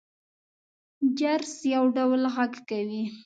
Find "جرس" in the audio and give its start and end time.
1.19-1.53